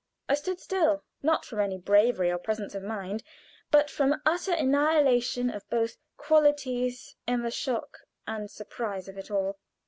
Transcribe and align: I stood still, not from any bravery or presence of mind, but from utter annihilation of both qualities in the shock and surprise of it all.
I 0.27 0.33
stood 0.33 0.59
still, 0.59 1.03
not 1.21 1.45
from 1.45 1.59
any 1.59 1.77
bravery 1.77 2.31
or 2.31 2.39
presence 2.39 2.73
of 2.73 2.81
mind, 2.81 3.21
but 3.69 3.87
from 3.91 4.19
utter 4.25 4.51
annihilation 4.51 5.51
of 5.51 5.69
both 5.69 5.97
qualities 6.17 7.15
in 7.27 7.43
the 7.43 7.51
shock 7.51 7.99
and 8.25 8.49
surprise 8.49 9.07
of 9.07 9.19
it 9.19 9.29
all. 9.29 9.59